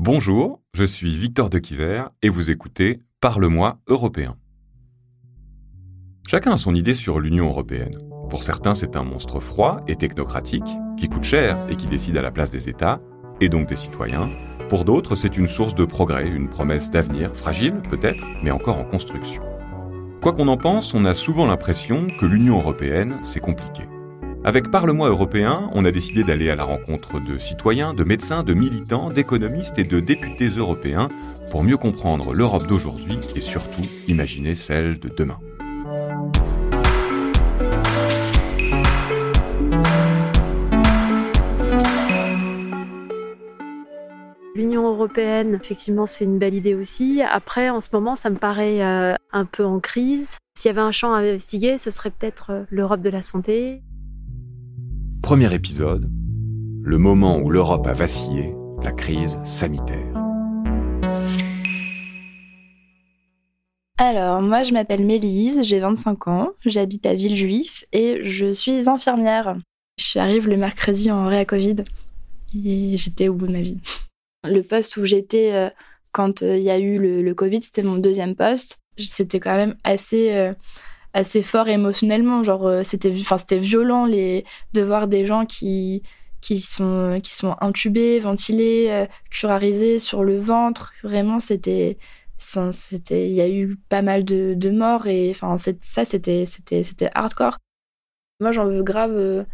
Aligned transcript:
Bonjour, 0.00 0.60
je 0.74 0.84
suis 0.84 1.16
Victor 1.16 1.50
de 1.50 1.58
Quiver 1.58 2.04
et 2.22 2.28
vous 2.28 2.50
écoutez 2.50 3.00
Parle-moi 3.20 3.80
européen. 3.88 4.36
Chacun 6.28 6.52
a 6.52 6.56
son 6.56 6.76
idée 6.76 6.94
sur 6.94 7.18
l'Union 7.18 7.48
européenne. 7.48 7.98
Pour 8.30 8.44
certains, 8.44 8.76
c'est 8.76 8.94
un 8.94 9.02
monstre 9.02 9.40
froid 9.40 9.80
et 9.88 9.96
technocratique 9.96 10.70
qui 10.96 11.08
coûte 11.08 11.24
cher 11.24 11.58
et 11.68 11.74
qui 11.74 11.88
décide 11.88 12.16
à 12.16 12.22
la 12.22 12.30
place 12.30 12.52
des 12.52 12.68
États, 12.68 13.00
et 13.40 13.48
donc 13.48 13.68
des 13.68 13.74
citoyens. 13.74 14.30
Pour 14.68 14.84
d'autres, 14.84 15.16
c'est 15.16 15.36
une 15.36 15.48
source 15.48 15.74
de 15.74 15.84
progrès, 15.84 16.28
une 16.28 16.48
promesse 16.48 16.92
d'avenir, 16.92 17.34
fragile 17.34 17.82
peut-être, 17.90 18.24
mais 18.44 18.52
encore 18.52 18.78
en 18.78 18.84
construction. 18.84 19.42
Quoi 20.22 20.32
qu'on 20.32 20.46
en 20.46 20.56
pense, 20.56 20.94
on 20.94 21.06
a 21.06 21.14
souvent 21.14 21.46
l'impression 21.46 22.06
que 22.20 22.26
l'Union 22.26 22.58
européenne, 22.58 23.18
c'est 23.24 23.40
compliqué. 23.40 23.82
Avec 24.48 24.70
Parlement 24.70 25.04
européen, 25.04 25.68
on 25.74 25.84
a 25.84 25.90
décidé 25.90 26.24
d'aller 26.24 26.48
à 26.48 26.56
la 26.56 26.64
rencontre 26.64 27.20
de 27.20 27.36
citoyens, 27.38 27.92
de 27.92 28.02
médecins, 28.02 28.42
de 28.42 28.54
militants, 28.54 29.10
d'économistes 29.10 29.78
et 29.78 29.82
de 29.82 30.00
députés 30.00 30.48
européens 30.48 31.08
pour 31.50 31.62
mieux 31.62 31.76
comprendre 31.76 32.32
l'Europe 32.32 32.66
d'aujourd'hui 32.66 33.18
et 33.36 33.40
surtout 33.40 33.82
imaginer 34.06 34.54
celle 34.54 34.98
de 35.00 35.10
demain. 35.10 35.38
L'Union 44.54 44.88
européenne, 44.88 45.58
effectivement, 45.62 46.06
c'est 46.06 46.24
une 46.24 46.38
belle 46.38 46.54
idée 46.54 46.74
aussi. 46.74 47.20
Après, 47.20 47.68
en 47.68 47.82
ce 47.82 47.90
moment, 47.92 48.16
ça 48.16 48.30
me 48.30 48.36
paraît 48.36 48.82
euh, 48.82 49.14
un 49.30 49.44
peu 49.44 49.66
en 49.66 49.78
crise. 49.78 50.38
S'il 50.56 50.70
y 50.70 50.72
avait 50.72 50.80
un 50.80 50.90
champ 50.90 51.12
à 51.12 51.18
investiguer, 51.18 51.76
ce 51.76 51.90
serait 51.90 52.10
peut-être 52.10 52.50
euh, 52.50 52.64
l'Europe 52.70 53.02
de 53.02 53.10
la 53.10 53.20
santé. 53.20 53.82
Premier 55.28 55.52
épisode, 55.52 56.10
le 56.82 56.96
moment 56.96 57.36
où 57.36 57.50
l'Europe 57.50 57.86
a 57.86 57.92
vacillé, 57.92 58.54
la 58.82 58.92
crise 58.92 59.38
sanitaire. 59.44 60.14
Alors, 63.98 64.40
moi, 64.40 64.62
je 64.62 64.72
m'appelle 64.72 65.04
Mélise, 65.04 65.62
j'ai 65.62 65.80
25 65.80 66.28
ans, 66.28 66.52
j'habite 66.64 67.04
à 67.04 67.12
Villejuif 67.12 67.84
et 67.92 68.24
je 68.24 68.54
suis 68.54 68.88
infirmière. 68.88 69.58
Je 70.00 70.18
arrive 70.18 70.48
le 70.48 70.56
mercredi 70.56 71.10
en 71.10 71.26
réa 71.26 71.44
Covid 71.44 71.84
et 72.64 72.96
j'étais 72.96 73.28
au 73.28 73.34
bout 73.34 73.48
de 73.48 73.52
ma 73.52 73.60
vie. 73.60 73.82
Le 74.44 74.62
poste 74.62 74.96
où 74.96 75.04
j'étais 75.04 75.52
euh, 75.52 75.68
quand 76.10 76.42
euh, 76.42 76.56
il 76.56 76.62
y 76.62 76.70
a 76.70 76.78
eu 76.78 76.96
le, 77.22 77.34
Covid, 77.34 77.62
c'était 77.62 77.82
mon 77.82 77.96
deuxième 77.96 78.34
poste. 78.34 78.78
C'était 78.96 79.40
quand 79.40 79.56
même 79.56 79.76
assez. 79.84 80.32
Euh, 80.32 80.54
assez 81.14 81.42
fort 81.42 81.68
émotionnellement. 81.68 82.42
Genre, 82.42 82.66
euh, 82.66 82.82
c'était, 82.82 83.12
enfin, 83.12 83.38
c'était 83.38 83.58
violent 83.58 84.06
les, 84.06 84.44
de 84.74 84.82
voir 84.82 85.08
des 85.08 85.26
gens 85.26 85.46
qui, 85.46 86.02
qui 86.40 86.60
sont, 86.60 87.20
qui 87.22 87.34
sont 87.34 87.56
intubés, 87.60 88.18
ventilés, 88.18 88.88
euh, 88.90 89.06
curarisés 89.30 89.98
sur 89.98 90.24
le 90.24 90.38
ventre. 90.38 90.92
Vraiment, 91.02 91.38
c'était, 91.38 91.98
c'était, 92.36 93.28
il 93.28 93.34
y 93.34 93.40
a 93.40 93.48
eu 93.48 93.76
pas 93.88 94.02
mal 94.02 94.24
de, 94.24 94.54
de 94.54 94.70
morts 94.70 95.06
et 95.06 95.30
enfin, 95.30 95.56
ça, 95.58 96.04
c'était, 96.04 96.46
c'était, 96.46 96.82
c'était 96.82 97.10
hardcore. 97.14 97.56
Moi, 98.40 98.52
j'en 98.52 98.66
veux 98.66 98.82
grave. 98.82 99.16
Euh, 99.16 99.44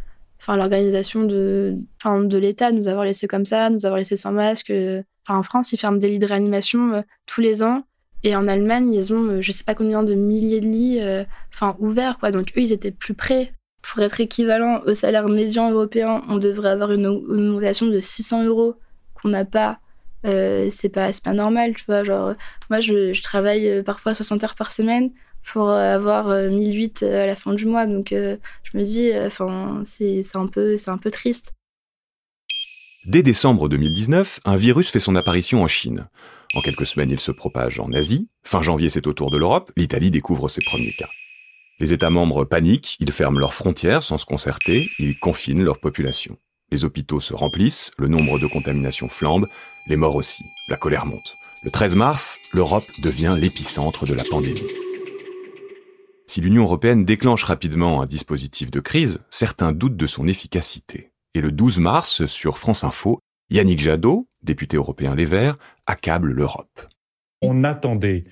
enfin, 0.40 0.56
l'organisation 0.56 1.24
de, 1.24 1.78
enfin, 2.02 2.22
de 2.22 2.38
l'État, 2.38 2.72
nous 2.72 2.88
avoir 2.88 3.04
laissé 3.04 3.26
comme 3.26 3.46
ça, 3.46 3.70
nous 3.70 3.86
avoir 3.86 3.98
laissé 3.98 4.16
sans 4.16 4.32
masque. 4.32 4.70
Enfin, 5.26 5.38
en 5.38 5.42
France, 5.42 5.72
ils 5.72 5.78
ferment 5.78 5.98
des 5.98 6.10
lits 6.10 6.18
de 6.18 6.26
réanimation 6.26 7.02
tous 7.26 7.40
les 7.40 7.62
ans. 7.62 7.84
Et 8.24 8.34
en 8.34 8.48
Allemagne, 8.48 8.90
ils 8.90 9.12
ont, 9.12 9.24
euh, 9.28 9.42
je 9.42 9.52
sais 9.52 9.64
pas 9.64 9.74
combien 9.74 10.02
de 10.02 10.14
milliers 10.14 10.62
de 10.62 10.66
lits, 10.66 10.98
euh, 11.00 11.24
enfin 11.52 11.76
ouverts, 11.78 12.18
quoi. 12.18 12.30
Donc 12.30 12.48
eux, 12.56 12.62
ils 12.62 12.72
étaient 12.72 12.90
plus 12.90 13.14
prêts. 13.14 13.52
Pour 13.82 14.02
être 14.02 14.18
équivalent 14.18 14.80
au 14.86 14.94
salaire 14.94 15.28
médian 15.28 15.70
européen, 15.70 16.22
on 16.28 16.38
devrait 16.38 16.70
avoir 16.70 16.90
une, 16.90 17.06
augmentation 17.06 17.86
de 17.86 18.00
600 18.00 18.44
euros 18.44 18.76
qu'on 19.12 19.28
n'a 19.28 19.44
pas. 19.44 19.78
Euh, 20.24 20.68
c'est 20.72 20.88
pas, 20.88 21.10
pas 21.22 21.34
normal, 21.34 21.74
tu 21.76 21.84
vois. 21.84 22.02
Genre, 22.02 22.32
moi, 22.70 22.80
je, 22.80 23.20
travaille 23.20 23.82
parfois 23.82 24.14
60 24.14 24.42
heures 24.42 24.54
par 24.54 24.72
semaine 24.72 25.10
pour 25.52 25.68
avoir 25.68 26.28
1008 26.28 27.02
à 27.02 27.26
la 27.26 27.36
fin 27.36 27.52
du 27.52 27.66
mois. 27.66 27.84
Donc, 27.86 28.08
je 28.12 28.78
me 28.78 28.82
dis, 28.82 29.10
enfin, 29.26 29.82
c'est 29.84 30.24
un 30.34 30.46
peu, 30.46 30.78
c'est 30.78 30.90
un 30.90 30.96
peu 30.96 31.10
triste. 31.10 31.52
Dès 33.04 33.22
décembre 33.22 33.68
2019, 33.68 34.40
un 34.46 34.56
virus 34.56 34.88
fait 34.88 34.98
son 34.98 35.14
apparition 35.14 35.62
en 35.62 35.66
Chine. 35.66 36.06
En 36.54 36.60
quelques 36.60 36.86
semaines, 36.86 37.10
il 37.10 37.20
se 37.20 37.32
propage 37.32 37.80
en 37.80 37.92
Asie. 37.92 38.28
Fin 38.44 38.62
janvier, 38.62 38.88
c'est 38.88 39.06
au 39.06 39.12
tour 39.12 39.30
de 39.30 39.38
l'Europe. 39.38 39.72
L'Italie 39.76 40.10
découvre 40.10 40.48
ses 40.48 40.62
premiers 40.62 40.92
cas. 40.92 41.08
Les 41.80 41.92
États 41.92 42.10
membres 42.10 42.44
paniquent, 42.44 42.96
ils 43.00 43.10
ferment 43.10 43.40
leurs 43.40 43.54
frontières 43.54 44.04
sans 44.04 44.18
se 44.18 44.26
concerter, 44.26 44.90
ils 45.00 45.18
confinent 45.18 45.64
leur 45.64 45.80
population. 45.80 46.38
Les 46.70 46.84
hôpitaux 46.84 47.18
se 47.18 47.34
remplissent, 47.34 47.90
le 47.98 48.06
nombre 48.06 48.38
de 48.38 48.46
contaminations 48.46 49.08
flambe, 49.08 49.48
les 49.88 49.96
morts 49.96 50.14
aussi, 50.14 50.44
la 50.68 50.76
colère 50.76 51.06
monte. 51.06 51.36
Le 51.64 51.70
13 51.70 51.96
mars, 51.96 52.38
l'Europe 52.52 52.86
devient 53.02 53.36
l'épicentre 53.36 54.06
de 54.06 54.14
la 54.14 54.22
pandémie. 54.22 54.62
Si 56.28 56.40
l'Union 56.40 56.62
européenne 56.62 57.04
déclenche 57.04 57.42
rapidement 57.42 58.00
un 58.00 58.06
dispositif 58.06 58.70
de 58.70 58.80
crise, 58.80 59.18
certains 59.30 59.72
doutent 59.72 59.96
de 59.96 60.06
son 60.06 60.28
efficacité. 60.28 61.10
Et 61.34 61.40
le 61.40 61.50
12 61.50 61.78
mars, 61.78 62.26
sur 62.26 62.58
France 62.58 62.84
Info, 62.84 63.18
Yannick 63.50 63.80
Jadot, 63.80 64.28
député 64.44 64.76
européen 64.76 65.14
Les 65.14 65.24
Verts, 65.24 65.58
accable 65.86 66.32
l'Europe. 66.32 66.88
On 67.42 67.64
attendait 67.64 68.24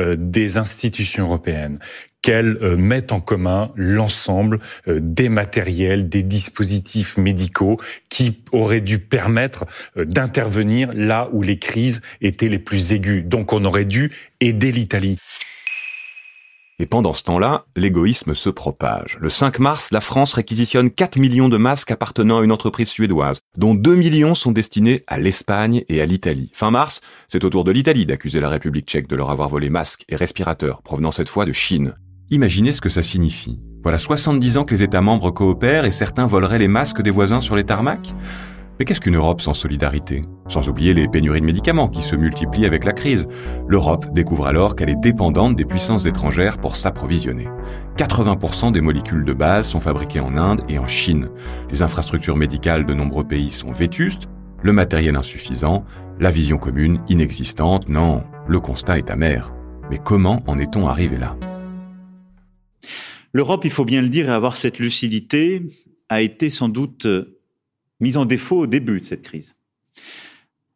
euh, 0.00 0.14
des 0.16 0.56
institutions 0.56 1.26
européennes 1.26 1.78
qu'elles 2.22 2.58
euh, 2.62 2.76
mettent 2.76 3.12
en 3.12 3.20
commun 3.20 3.72
l'ensemble 3.74 4.60
euh, 4.88 4.98
des 5.00 5.28
matériels, 5.28 6.08
des 6.08 6.22
dispositifs 6.22 7.16
médicaux 7.16 7.80
qui 8.08 8.42
auraient 8.52 8.80
dû 8.80 8.98
permettre 8.98 9.66
d'intervenir 9.96 10.90
là 10.94 11.28
où 11.32 11.42
les 11.42 11.58
crises 11.58 12.02
étaient 12.20 12.48
les 12.48 12.58
plus 12.58 12.92
aiguës. 12.92 13.24
Donc 13.24 13.52
on 13.52 13.64
aurait 13.64 13.84
dû 13.84 14.12
aider 14.40 14.72
l'Italie. 14.72 15.18
Et 16.80 16.86
pendant 16.86 17.12
ce 17.12 17.22
temps-là, 17.24 17.66
l'égoïsme 17.76 18.34
se 18.34 18.48
propage. 18.48 19.18
Le 19.20 19.28
5 19.28 19.58
mars, 19.58 19.90
la 19.90 20.00
France 20.00 20.32
réquisitionne 20.32 20.90
4 20.90 21.18
millions 21.18 21.50
de 21.50 21.58
masques 21.58 21.90
appartenant 21.90 22.38
à 22.38 22.42
une 22.42 22.52
entreprise 22.52 22.88
suédoise, 22.88 23.40
dont 23.58 23.74
2 23.74 23.96
millions 23.96 24.34
sont 24.34 24.50
destinés 24.50 25.04
à 25.06 25.18
l'Espagne 25.18 25.84
et 25.90 26.00
à 26.00 26.06
l'Italie. 26.06 26.50
Fin 26.54 26.70
mars, 26.70 27.02
c'est 27.28 27.44
au 27.44 27.50
tour 27.50 27.64
de 27.64 27.70
l'Italie 27.70 28.06
d'accuser 28.06 28.40
la 28.40 28.48
République 28.48 28.86
tchèque 28.86 29.08
de 29.08 29.16
leur 29.16 29.28
avoir 29.28 29.50
volé 29.50 29.68
masques 29.68 30.06
et 30.08 30.16
respirateurs, 30.16 30.80
provenant 30.80 31.10
cette 31.10 31.28
fois 31.28 31.44
de 31.44 31.52
Chine. 31.52 31.96
Imaginez 32.30 32.72
ce 32.72 32.80
que 32.80 32.88
ça 32.88 33.02
signifie. 33.02 33.60
Voilà 33.82 33.98
70 33.98 34.56
ans 34.56 34.64
que 34.64 34.74
les 34.74 34.82
États 34.82 35.02
membres 35.02 35.32
coopèrent 35.32 35.84
et 35.84 35.90
certains 35.90 36.26
voleraient 36.26 36.58
les 36.58 36.66
masques 36.66 37.02
des 37.02 37.10
voisins 37.10 37.42
sur 37.42 37.56
les 37.56 37.64
tarmacs? 37.64 38.14
Mais 38.80 38.86
qu'est-ce 38.86 39.02
qu'une 39.02 39.16
Europe 39.16 39.42
sans 39.42 39.52
solidarité? 39.52 40.22
Sans 40.48 40.70
oublier 40.70 40.94
les 40.94 41.06
pénuries 41.06 41.42
de 41.42 41.44
médicaments 41.44 41.90
qui 41.90 42.00
se 42.00 42.16
multiplient 42.16 42.64
avec 42.64 42.86
la 42.86 42.94
crise. 42.94 43.26
L'Europe 43.68 44.06
découvre 44.14 44.46
alors 44.46 44.74
qu'elle 44.74 44.88
est 44.88 44.98
dépendante 44.98 45.54
des 45.54 45.66
puissances 45.66 46.06
étrangères 46.06 46.56
pour 46.56 46.76
s'approvisionner. 46.76 47.46
80% 47.98 48.72
des 48.72 48.80
molécules 48.80 49.26
de 49.26 49.34
base 49.34 49.68
sont 49.68 49.80
fabriquées 49.80 50.20
en 50.20 50.34
Inde 50.38 50.62
et 50.70 50.78
en 50.78 50.88
Chine. 50.88 51.28
Les 51.70 51.82
infrastructures 51.82 52.38
médicales 52.38 52.86
de 52.86 52.94
nombreux 52.94 53.24
pays 53.24 53.50
sont 53.50 53.70
vétustes, 53.70 54.30
le 54.62 54.72
matériel 54.72 55.14
insuffisant, 55.14 55.84
la 56.18 56.30
vision 56.30 56.56
commune 56.56 57.02
inexistante. 57.10 57.90
Non, 57.90 58.24
le 58.48 58.60
constat 58.60 58.96
est 58.96 59.10
amer. 59.10 59.52
Mais 59.90 59.98
comment 60.02 60.42
en 60.46 60.58
est-on 60.58 60.88
arrivé 60.88 61.18
là? 61.18 61.36
L'Europe, 63.34 63.66
il 63.66 63.70
faut 63.72 63.84
bien 63.84 64.00
le 64.00 64.08
dire 64.08 64.30
et 64.30 64.32
avoir 64.32 64.56
cette 64.56 64.78
lucidité, 64.78 65.64
a 66.08 66.22
été 66.22 66.48
sans 66.48 66.70
doute 66.70 67.06
mise 68.00 68.16
en 68.16 68.24
défaut 68.24 68.60
au 68.60 68.66
début 68.66 69.00
de 69.00 69.04
cette 69.04 69.22
crise. 69.22 69.54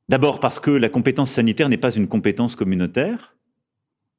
D'abord 0.09 0.41
parce 0.41 0.61
que 0.61 0.71
la 0.71 0.89
compétence 0.89 1.31
sanitaire 1.31 1.69
n'est 1.69 1.79
pas 1.79 1.95
une 1.95 2.09
compétence 2.09 2.57
communautaire, 2.57 3.35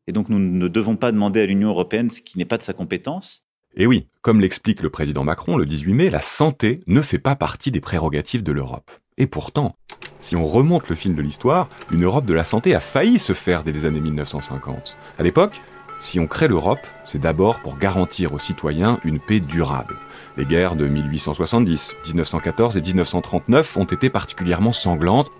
et 0.08 0.12
donc 0.12 0.30
nous 0.30 0.40
ne 0.40 0.68
devons 0.68 0.96
pas 0.96 1.12
demander 1.12 1.42
à 1.42 1.46
l'Union 1.46 1.70
européenne 1.70 2.10
ce 2.10 2.22
qui 2.22 2.38
n'est 2.38 2.46
pas 2.46 2.58
de 2.58 2.64
sa 2.64 2.74
compétence. 2.74 3.44
Et 3.76 3.88
oui, 3.88 4.08
comme 4.22 4.40
l'explique 4.40 4.82
le 4.82 4.90
président 4.90 5.24
Macron 5.24 5.58
le 5.58 5.66
18 5.66 5.94
mai, 5.94 6.10
la 6.10 6.22
santé 6.22 6.82
ne 6.88 7.02
fait 7.02 7.20
pas 7.20 7.36
partie 7.36 7.72
des 7.72 7.82
prérogatives 7.82 8.44
de 8.44 8.52
l'Europe. 8.52 8.92
Et 9.18 9.28
pourtant, 9.28 9.76
si 10.20 10.36
on 10.36 10.46
remonte 10.46 10.90
le 10.90 10.96
fil 10.96 11.16
de 11.16 11.22
l'histoire, 11.22 11.70
une 11.92 12.04
Europe 12.04 12.26
de 12.26 12.34
la 12.34 12.44
santé 12.44 12.74
a 12.74 12.79
failli 12.79 13.20
se 13.20 13.34
faire 13.34 13.64
dès 13.64 13.72
les 13.72 13.85
années 13.85 14.02
1950. 14.02 14.97
À 15.18 15.24
l'époque, 15.24 15.62
si 16.00 16.20
on 16.20 16.28
crée 16.28 16.47
l'Europe, 16.47 16.86
c'est 17.03 17.22
d'abord 17.22 17.59
pour 17.62 17.78
garantir 17.78 18.34
aux 18.34 18.40
citoyens 18.40 19.00
une 19.03 19.20
paix 19.20 19.40
durable. 19.40 19.96
Les 20.38 20.46
guerres 20.46 20.76
de 20.76 20.88
1870, 20.88 21.96
1914 22.08 22.78
et 22.78 22.82
1939 22.82 23.78
ont 23.78 23.86
été 23.86 24.09
particulièrement 24.09 24.74
sanglantes, 24.74 25.32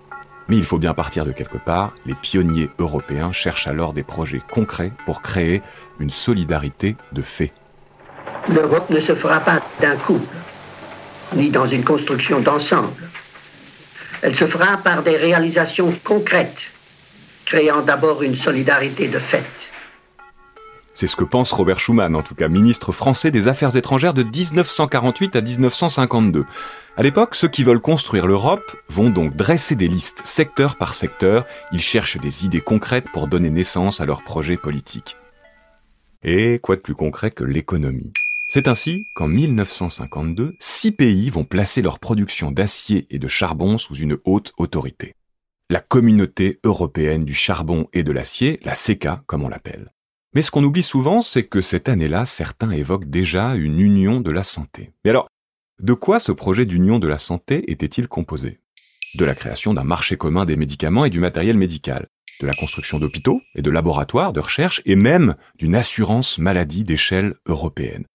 mais 0.48 0.58
il 0.58 0.64
faut 0.64 0.78
bien 0.78 0.94
partir 0.94 1.26
de 1.26 1.32
quelque 1.32 1.58
part. 1.58 1.94
Les 2.06 2.14
pionniers 2.14 2.70
européens 2.80 3.32
cherchent 3.32 3.68
alors 3.68 3.94
des 3.94 4.04
projets 4.04 4.42
concrets 4.50 4.94
pour 5.06 5.22
créer 5.22 5.62
une 6.00 6.10
solidarité 6.10 6.96
de 7.12 7.22
fait. 7.22 7.54
L'Europe 8.48 8.90
ne 8.90 9.00
se 9.00 9.16
fera 9.16 9.40
pas 9.40 9.62
d'un 9.82 9.98
coup, 9.98 10.22
ni 11.36 11.50
dans 11.50 11.68
une 11.68 11.84
construction 11.84 12.40
d'ensemble. 12.40 12.94
Elle 14.22 14.36
se 14.36 14.48
fera 14.48 14.78
par 14.78 15.04
des 15.04 15.18
réalisations 15.18 15.94
concrètes, 16.04 16.72
créant 17.46 17.82
d'abord 17.82 18.24
une 18.24 18.36
solidarité 18.36 19.08
de 19.08 19.20
fait. 19.20 19.46
C'est 20.96 21.08
ce 21.08 21.18
que 21.18 21.26
pense 21.26 21.52
Robert 21.52 21.78
Schuman, 21.78 22.16
en 22.16 22.24
tout 22.24 22.36
cas 22.36 22.48
ministre 22.48 22.94
français 22.94 23.30
des 23.30 23.50
Affaires 23.50 23.76
étrangères 23.76 24.14
de 24.14 24.24
1948 24.24 25.36
à 25.36 25.42
1952. 25.42 26.46
À 26.96 27.04
l'époque, 27.04 27.36
ceux 27.36 27.50
qui 27.50 27.66
veulent 27.66 27.82
construire 27.82 28.28
l'Europe 28.28 28.78
vont 28.88 29.10
donc 29.10 29.36
dresser 29.36 29.76
des 29.76 29.90
listes 29.90 30.26
secteur 30.26 30.78
par 30.78 30.96
secteur, 30.96 31.46
ils 31.74 31.82
cherchent 31.82 32.18
des 32.18 32.46
idées 32.46 32.62
concrètes 32.62 33.10
pour 33.12 33.28
donner 33.28 33.50
naissance 33.50 34.00
à 34.00 34.06
leurs 34.06 34.24
projets 34.24 34.56
politiques. 34.56 35.18
Et 36.24 36.60
quoi 36.60 36.78
de 36.78 36.82
plus 36.82 36.96
concret 36.96 37.30
que 37.30 37.44
l'économie? 37.44 38.14
C'est 38.48 38.70
ainsi 38.70 39.06
qu'en 39.16 39.28
1952, 39.28 40.56
six 40.62 40.94
pays 40.94 41.30
vont 41.30 41.44
placer 41.44 41.82
leur 41.82 42.00
production 42.00 42.52
d'acier 42.52 43.06
et 43.10 43.20
de 43.20 43.28
charbon 43.28 43.78
sous 43.78 43.96
une 43.96 44.18
haute 44.24 44.54
autorité. 44.58 45.14
La 45.70 45.82
communauté 45.82 46.62
européenne 46.64 47.26
du 47.26 47.34
charbon 47.34 47.90
et 47.92 48.04
de 48.04 48.14
l'acier, 48.14 48.62
la 48.64 48.76
CECA 48.76 49.24
comme 49.28 49.44
on 49.44 49.50
l'appelle. 49.50 49.92
Mais 50.36 50.42
ce 50.42 50.52
qu'on 50.52 50.64
oublie 50.64 50.84
souvent, 50.84 51.22
c'est 51.22 51.44
que 51.44 51.62
cette 51.62 51.90
année-là, 51.90 52.26
certains 52.26 52.72
évoquent 52.72 53.10
déjà 53.10 53.56
une 53.56 53.80
union 53.80 54.22
de 54.22 54.32
la 54.32 54.44
santé. 54.44 54.92
Mais 55.04 55.10
alors, 55.10 55.28
de 55.82 55.94
quoi 55.94 56.20
ce 56.20 56.32
projet 56.32 56.66
d'union 56.66 57.00
de 57.00 57.08
la 57.08 57.18
santé 57.18 57.72
était-il 57.72 58.08
composé? 58.08 58.60
De 59.16 59.26
la 59.26 59.34
création 59.34 59.74
d'un 59.74 59.84
marché 59.84 60.18
commun 60.18 60.46
des 60.46 60.58
médicaments 60.58 61.06
et 61.06 61.10
du 61.10 61.20
matériel 61.20 61.58
médical, 61.58 62.08
de 62.42 62.48
la 62.48 62.54
construction 62.54 63.00
d'hôpitaux 63.00 63.42
et 63.56 63.62
de 63.62 63.72
laboratoires 63.72 64.34
de 64.34 64.42
recherche 64.42 64.82
et 64.86 64.96
même 64.96 65.36
d'une 65.58 65.76
assurance 65.76 66.38
maladie 66.38 66.84
d'échelle 66.84 67.34
européenne 67.46 68.06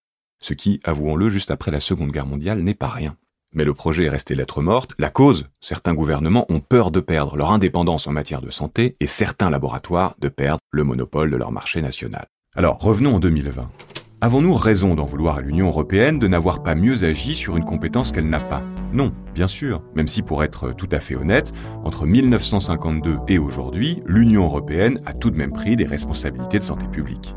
ce 0.41 0.55
qui, 0.55 0.81
avouons-le, 0.85 1.29
juste 1.29 1.51
après 1.51 1.71
la 1.71 1.81
Seconde 1.81 2.11
Guerre 2.11 2.27
mondiale 2.27 2.61
n'est 2.61 2.75
pas 2.75 2.89
rien. 2.89 3.17
Mais 3.53 3.65
le 3.65 3.75
projet 3.75 4.05
est 4.05 4.11
resté 4.11 4.37
lettre 4.37 4.63
morte. 4.63 4.93
La 4.99 5.11
cause, 5.11 5.49
certains 5.61 5.95
gouvernements 5.95 6.47
ont 6.51 6.61
peur 6.61 6.93
de 6.93 7.01
perdre 7.01 7.37
leur 7.37 7.51
indépendance 7.51 8.07
en 8.07 8.13
matière 8.13 8.43
de 8.43 8.51
santé 8.51 8.97
et 9.01 9.07
certains 9.09 9.51
laboratoires 9.51 10.15
de 10.21 10.29
perdre 10.29 10.61
le 10.71 10.85
monopole 10.85 11.31
de 11.31 11.37
leur 11.37 11.51
marché 11.51 11.83
national. 11.83 12.27
Alors, 12.55 12.79
revenons 12.79 13.17
en 13.17 13.21
2020. 13.21 13.69
Avons-nous 14.23 14.55
raison 14.55 14.95
d'en 14.95 15.07
vouloir 15.07 15.39
à 15.39 15.41
l'Union 15.41 15.69
européenne 15.69 16.19
de 16.19 16.29
n'avoir 16.29 16.63
pas 16.63 16.75
mieux 16.75 17.05
agi 17.05 17.35
sur 17.35 17.57
une 17.57 17.65
compétence 17.65 18.13
qu'elle 18.13 18.29
n'a 18.29 18.39
pas? 18.39 18.63
Non, 18.93 19.15
bien 19.35 19.47
sûr, 19.47 19.83
même 19.95 20.09
si 20.09 20.21
pour 20.21 20.45
être 20.45 20.73
tout 20.73 20.89
à 20.93 21.01
fait 21.01 21.17
honnête, 21.17 21.53
entre 21.85 22.07
1952 22.07 23.17
et 23.29 23.39
aujourd'hui, 23.39 24.03
l'Union 24.05 24.45
européenne 24.45 25.01
a 25.07 25.15
tout 25.15 25.31
de 25.31 25.39
même 25.39 25.53
pris 25.53 25.75
des 25.75 25.87
responsabilités 25.87 26.59
de 26.59 26.65
santé 26.65 26.87
publique. 26.87 27.35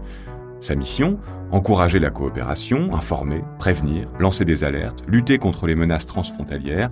Sa 0.64 0.76
mission 0.76 1.20
Encourager 1.52 2.00
la 2.00 2.10
coopération, 2.10 2.96
informer, 2.96 3.44
prévenir, 3.60 4.08
lancer 4.18 4.46
des 4.46 4.64
alertes, 4.64 5.04
lutter 5.08 5.38
contre 5.38 5.68
les 5.68 5.76
menaces 5.76 6.06
transfrontalières. 6.06 6.90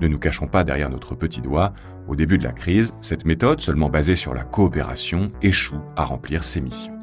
Ne 0.00 0.08
nous 0.08 0.18
cachons 0.18 0.46
pas 0.46 0.64
derrière 0.64 0.88
notre 0.88 1.14
petit 1.14 1.42
doigt, 1.42 1.74
au 2.08 2.16
début 2.16 2.38
de 2.38 2.44
la 2.44 2.52
crise, 2.52 2.92
cette 3.02 3.26
méthode, 3.26 3.60
seulement 3.60 3.90
basée 3.90 4.14
sur 4.14 4.32
la 4.32 4.42
coopération, 4.42 5.30
échoue 5.42 5.82
à 5.96 6.06
remplir 6.06 6.44
ses 6.44 6.62
missions. 6.62 6.98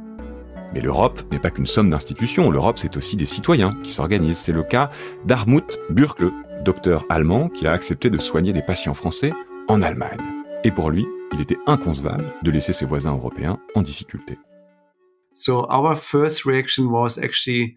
Mais 0.73 0.81
l'Europe 0.81 1.21
n'est 1.31 1.37
pas 1.37 1.51
qu'une 1.51 1.67
somme 1.67 1.91
d'institutions, 1.91 2.49
l'Europe 2.49 2.79
c'est 2.79 2.97
aussi 2.97 3.15
des 3.15 3.27
citoyens 3.27 3.77
qui 3.83 3.91
s'organisent. 3.91 4.39
C'est 4.39 4.51
le 4.51 4.63
cas 4.63 4.89
d'Armut 5.25 5.77
Bürkle, 5.91 6.31
docteur 6.65 7.05
allemand 7.09 7.47
qui 7.47 7.67
a 7.67 7.73
accepté 7.73 8.09
de 8.09 8.17
soigner 8.17 8.53
des 8.53 8.63
patients 8.63 8.95
français 8.95 9.33
en 9.67 9.83
Allemagne. 9.83 10.17
Et 10.63 10.71
pour 10.71 10.89
lui, 10.89 11.05
il 11.31 11.41
était 11.41 11.59
inconcevable 11.67 12.25
de 12.41 12.49
laisser 12.49 12.73
ses 12.73 12.85
voisins 12.85 13.13
européens 13.13 13.59
en 13.75 13.83
difficulté. 13.83 14.39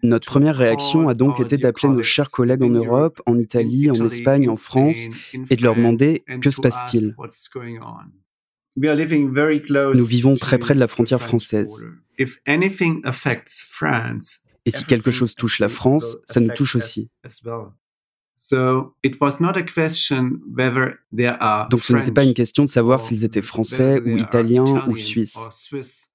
Notre 0.03 0.25
première 0.27 0.55
réaction 0.55 1.09
a 1.09 1.13
donc 1.13 1.39
été 1.39 1.57
d'appeler 1.57 1.89
nos 1.89 2.01
chers 2.03 2.31
collègues 2.31 2.63
en 2.63 2.69
Europe, 2.69 3.21
en 3.25 3.37
Italie, 3.37 3.91
en 3.91 4.05
Espagne, 4.05 4.49
en 4.49 4.55
France, 4.55 5.07
et 5.49 5.55
de 5.55 5.63
leur 5.63 5.75
demander 5.75 6.23
que 6.41 6.49
se 6.49 6.59
passe-t-il. 6.59 7.15
Nous 8.77 10.05
vivons 10.05 10.35
très 10.35 10.57
près 10.57 10.73
de 10.73 10.79
la 10.79 10.87
frontière 10.87 11.21
française. 11.21 11.85
Et 14.65 14.71
si 14.71 14.85
quelque 14.85 15.11
chose 15.11 15.35
touche 15.35 15.59
la 15.59 15.69
France, 15.69 16.17
ça 16.25 16.39
nous 16.39 16.53
touche 16.53 16.75
aussi. 16.75 17.09
Donc 21.69 21.83
ce 21.83 21.93
n'était 21.93 22.11
pas 22.11 22.23
une 22.23 22.33
question 22.33 22.63
de 22.63 22.69
savoir 22.69 23.01
s'ils 23.01 23.23
étaient 23.23 23.41
français 23.41 24.01
ou 24.01 24.17
italiens 24.17 24.85
ou 24.87 24.95
suisses. 24.95 26.10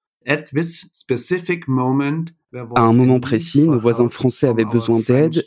À 2.54 2.80
un 2.80 2.92
moment 2.92 3.20
précis, 3.20 3.62
nos 3.68 3.78
voisins 3.78 4.08
français 4.08 4.48
avaient 4.48 4.64
besoin 4.64 5.00
d'aide 5.00 5.44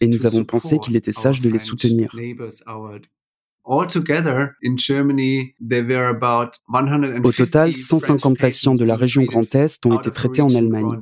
et 0.00 0.06
nous 0.06 0.26
avons 0.26 0.44
pensé 0.44 0.78
qu'il 0.78 0.96
était 0.96 1.12
sage 1.12 1.40
de 1.40 1.50
les 1.50 1.58
soutenir. 1.58 2.14
Au 7.24 7.32
total, 7.32 7.74
150 7.74 8.38
patients 8.38 8.74
de 8.74 8.84
la 8.84 8.96
région 8.96 9.24
Grand 9.24 9.52
Est 9.54 9.84
ont 9.86 9.98
été 9.98 10.10
traités 10.10 10.42
en 10.42 10.54
Allemagne. 10.54 11.00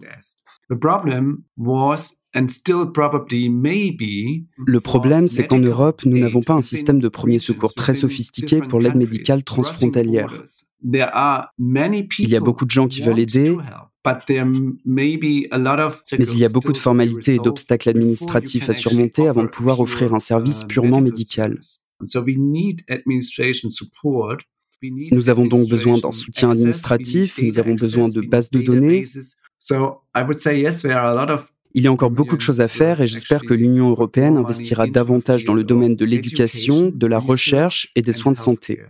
Le 4.67 4.81
problème, 4.81 5.29
c'est 5.29 5.47
qu'en 5.47 5.61
Europe, 5.61 6.05
nous 6.05 6.19
n'avons 6.19 6.43
pas 6.43 6.55
un 6.55 6.61
système 6.61 6.99
de 6.99 7.09
premier 7.09 7.39
secours 7.39 7.75
très 7.75 7.95
sophistiqué 7.95 8.61
pour 8.61 8.81
l'aide 8.81 8.97
médicale 8.97 9.45
transfrontalière. 9.45 10.45
Il 10.83 12.29
y 12.29 12.37
a 12.37 12.41
beaucoup 12.41 12.65
de 12.65 12.71
gens 12.71 12.89
qui 12.89 13.03
veulent 13.03 13.21
aider, 13.21 13.57
mais 14.87 15.17
il 15.17 16.39
y 16.39 16.45
a 16.45 16.49
beaucoup 16.49 16.73
de 16.73 16.77
formalités 16.77 17.35
et 17.35 17.39
d'obstacles 17.39 17.89
administratifs 17.89 18.69
à 18.69 18.75
surmonter 18.75 19.29
avant 19.29 19.45
de 19.45 19.49
pouvoir 19.49 19.81
offrir 19.81 20.13
un 20.13 20.19
service 20.19 20.65
purement 20.65 21.01
médical. 21.01 21.61
Nous 24.83 25.31
avons 25.31 25.47
donc 25.47 25.69
besoin 25.69 25.99
d'un 25.99 26.11
soutien 26.11 26.51
administratif, 26.51 27.41
nous 27.41 27.59
avons 27.59 27.75
besoin 27.75 28.09
de 28.09 28.21
bases 28.21 28.51
de 28.51 28.61
données. 28.61 29.05
Il 31.77 31.83
y 31.83 31.89
a 31.89 31.93
encore 31.93 32.13
beaucoup 32.13 32.37
de 32.37 32.41
choses 32.41 32.61
à 32.61 32.69
faire 32.69 33.01
et 33.01 33.09
j'espère 33.09 33.45
que 33.45 33.53
l'Union 33.53 33.91
européenne 33.91 34.37
investira 34.37 34.87
davantage 34.87 35.43
dans 35.43 35.55
le 35.55 35.65
domaine 35.65 35.97
de 35.97 36.05
l'éducation, 36.05 36.93
de 36.95 37.07
la 37.09 37.19
recherche 37.19 37.91
et 37.97 38.03
des 38.03 38.13
soins 38.13 38.31
de 38.31 38.39
santé. 38.39 38.81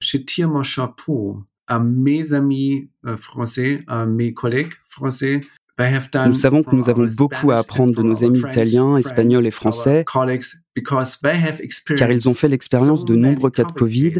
Je 0.00 0.18
tire 0.18 0.48
mon 0.48 0.62
chapeau 0.62 1.42
à 1.66 1.80
mes 1.80 2.32
amis 2.34 2.88
euh, 3.04 3.16
français, 3.16 3.82
à 3.88 4.06
mes 4.06 4.32
collègues 4.32 4.74
français. 4.84 5.40
Nous 6.26 6.34
savons 6.34 6.62
que 6.62 6.74
nous 6.74 6.88
avons 6.88 7.06
beaucoup 7.06 7.50
à 7.50 7.58
apprendre 7.58 7.94
de 7.94 8.02
nos 8.02 8.24
amis 8.24 8.38
italiens, 8.38 8.96
espagnols 8.96 9.44
et 9.44 9.50
français, 9.50 10.06
car 10.06 10.26
ils 12.10 12.28
ont 12.28 12.32
fait 12.32 12.48
l'expérience 12.48 13.04
de 13.04 13.14
nombreux 13.14 13.50
cas 13.50 13.64
de 13.64 13.72
Covid 13.72 14.14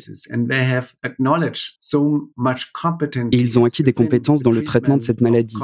et 3.33 3.39
ils 3.39 3.59
ont 3.59 3.65
acquis 3.65 3.83
des 3.83 3.95
compétences 3.95 4.43
dans 4.43 4.53
le 4.53 4.63
traitement 4.63 4.99
de 4.99 5.03
cette 5.03 5.23
maladie. 5.23 5.57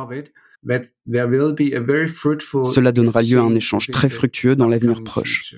Cela 2.65 2.93
donnera 2.93 3.23
lieu 3.23 3.39
à 3.39 3.43
un 3.43 3.55
échange 3.55 3.89
très 3.91 4.09
fructueux 4.09 4.57
dans 4.57 4.69
l'avenir 4.69 5.03
proche. 5.03 5.57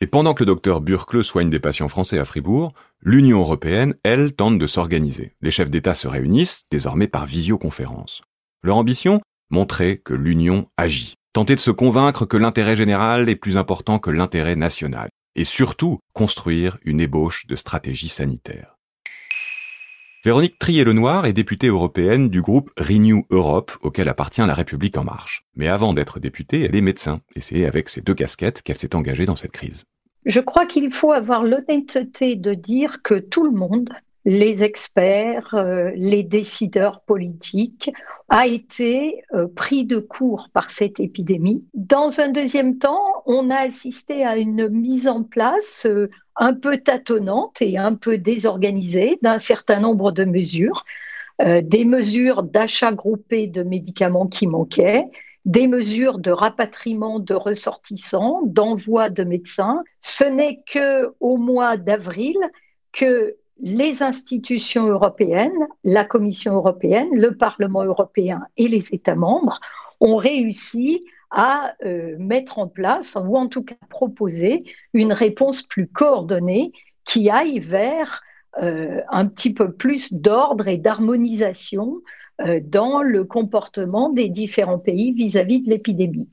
Et 0.00 0.08
pendant 0.08 0.34
que 0.34 0.42
le 0.42 0.46
docteur 0.46 0.80
Burkle 0.80 1.22
soigne 1.22 1.48
des 1.48 1.60
patients 1.60 1.88
français 1.88 2.18
à 2.18 2.24
Fribourg, 2.24 2.74
l'Union 3.02 3.38
européenne, 3.38 3.94
elle, 4.02 4.32
tente 4.32 4.58
de 4.58 4.66
s'organiser. 4.66 5.36
Les 5.40 5.52
chefs 5.52 5.70
d'État 5.70 5.94
se 5.94 6.08
réunissent, 6.08 6.62
désormais 6.72 7.06
par 7.06 7.24
visioconférence. 7.24 8.22
Leur 8.64 8.76
ambition? 8.76 9.20
Montrer 9.50 9.98
que 9.98 10.14
l'Union 10.14 10.66
agit. 10.76 11.14
Tenter 11.32 11.54
de 11.54 11.60
se 11.60 11.70
convaincre 11.70 12.26
que 12.26 12.36
l'intérêt 12.36 12.74
général 12.74 13.28
est 13.28 13.36
plus 13.36 13.56
important 13.56 14.00
que 14.00 14.10
l'intérêt 14.10 14.56
national. 14.56 15.08
Et 15.36 15.44
surtout, 15.44 16.00
construire 16.14 16.78
une 16.84 17.00
ébauche 17.00 17.46
de 17.46 17.54
stratégie 17.54 18.08
sanitaire. 18.08 18.71
Véronique 20.24 20.56
Trier-Lenoir 20.60 21.26
est 21.26 21.32
députée 21.32 21.66
européenne 21.66 22.28
du 22.28 22.42
groupe 22.42 22.70
Renew 22.76 23.26
Europe, 23.30 23.72
auquel 23.82 24.08
appartient 24.08 24.40
La 24.40 24.54
République 24.54 24.96
en 24.96 25.02
marche. 25.02 25.44
Mais 25.56 25.66
avant 25.66 25.94
d'être 25.94 26.20
députée, 26.20 26.60
elle 26.60 26.76
est 26.76 26.80
médecin, 26.80 27.22
et 27.34 27.40
c'est 27.40 27.66
avec 27.66 27.88
ces 27.88 28.02
deux 28.02 28.14
casquettes 28.14 28.62
qu'elle 28.62 28.78
s'est 28.78 28.94
engagée 28.94 29.26
dans 29.26 29.34
cette 29.34 29.50
crise. 29.50 29.82
Je 30.24 30.38
crois 30.38 30.64
qu'il 30.64 30.92
faut 30.92 31.10
avoir 31.10 31.42
l'honnêteté 31.42 32.36
de 32.36 32.54
dire 32.54 33.02
que 33.02 33.18
tout 33.18 33.44
le 33.44 33.50
monde, 33.50 33.90
les 34.24 34.62
experts, 34.62 35.54
euh, 35.54 35.90
les 35.94 36.22
décideurs 36.22 37.00
politiques, 37.00 37.90
a 38.28 38.46
été 38.46 39.22
euh, 39.34 39.46
pris 39.48 39.84
de 39.84 39.98
court 39.98 40.48
par 40.52 40.70
cette 40.70 41.00
épidémie. 41.00 41.64
Dans 41.74 42.20
un 42.20 42.30
deuxième 42.30 42.78
temps, 42.78 43.22
on 43.26 43.50
a 43.50 43.56
assisté 43.56 44.24
à 44.24 44.36
une 44.36 44.68
mise 44.68 45.08
en 45.08 45.22
place 45.22 45.86
euh, 45.86 46.08
un 46.36 46.54
peu 46.54 46.78
tâtonnante 46.78 47.60
et 47.60 47.76
un 47.76 47.94
peu 47.94 48.16
désorganisée 48.16 49.18
d'un 49.22 49.38
certain 49.38 49.80
nombre 49.80 50.12
de 50.12 50.24
mesures, 50.24 50.84
des 51.44 51.84
mesures 51.84 52.42
d'achat 52.42 52.92
groupé 52.92 53.48
de 53.48 53.62
médicaments 53.62 54.28
qui 54.28 54.46
manquaient, 54.46 55.04
des 55.44 55.66
mesures 55.66 56.18
de 56.18 56.30
rapatriement 56.30 57.18
de 57.18 57.34
ressortissants, 57.34 58.40
d'envoi 58.46 59.10
de 59.10 59.24
médecins. 59.24 59.82
Ce 60.00 60.24
n'est 60.24 60.62
que 60.66 61.12
au 61.20 61.36
mois 61.36 61.76
d'avril 61.76 62.36
que 62.92 63.36
les 63.62 64.02
institutions 64.02 64.86
européennes, 64.88 65.66
la 65.84 66.04
Commission 66.04 66.54
européenne, 66.56 67.08
le 67.12 67.36
Parlement 67.36 67.84
européen 67.84 68.42
et 68.56 68.68
les 68.68 68.92
États 68.92 69.14
membres 69.14 69.60
ont 70.00 70.16
réussi 70.16 71.04
à 71.30 71.72
euh, 71.84 72.16
mettre 72.18 72.58
en 72.58 72.68
place, 72.68 73.16
ou 73.16 73.36
en 73.36 73.48
tout 73.48 73.62
cas 73.62 73.76
proposer, 73.88 74.64
une 74.92 75.12
réponse 75.12 75.62
plus 75.62 75.86
coordonnée 75.86 76.72
qui 77.04 77.30
aille 77.30 77.60
vers 77.60 78.22
un 78.54 79.24
petit 79.24 79.54
peu 79.54 79.72
plus 79.72 80.12
d'ordre 80.12 80.68
et 80.68 80.76
d'harmonisation 80.76 82.02
dans 82.64 83.00
le 83.00 83.24
comportement 83.24 84.10
des 84.10 84.28
différents 84.28 84.78
pays 84.78 85.12
vis-à-vis 85.12 85.60
-vis 85.60 85.64
de 85.64 85.70
l'épidémie. 85.70 86.28